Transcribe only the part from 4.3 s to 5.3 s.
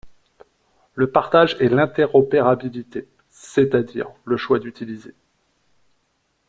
choix d'utiliser